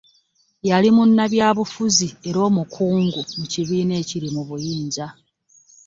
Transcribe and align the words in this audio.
Yali 0.69 0.89
munnabyabufuzi 0.95 2.07
era 2.29 2.39
omukungu 2.49 3.19
mu 3.37 3.45
kibiina 3.53 3.93
ekiri 4.01 4.27
mu 4.35 4.41
buyinza. 4.47 5.05